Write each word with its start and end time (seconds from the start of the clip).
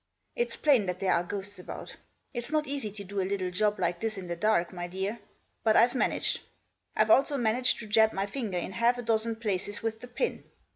It's 0.35 0.57
plain 0.57 0.87
that 0.87 0.99
there 0.99 1.13
are 1.13 1.23
ghosts 1.23 1.59
about. 1.59 1.95
It's 2.33 2.51
not 2.51 2.65
easy 2.65 2.89
to 2.91 3.03
do 3.03 3.21
a 3.21 3.21
little 3.21 3.51
job 3.51 3.79
like 3.79 3.99
this 4.01 4.17
in 4.17 4.25
the 4.25 4.35
dark, 4.35 4.73
my 4.73 4.87
dear; 4.87 5.19
but 5.63 5.75
I've 5.77 5.93
managed. 5.93 6.39
I've 6.95 7.11
also 7.11 7.37
managed 7.37 7.77
to 7.77 7.87
jab 7.87 8.11
my 8.11 8.25
finger 8.25 8.57
in 8.57 8.71
half 8.71 8.97
a 8.97 9.03
dozen 9.03 9.35
places 9.35 9.83
with 9.83 9.99
the 10.01 10.07
pin. 10.07 10.43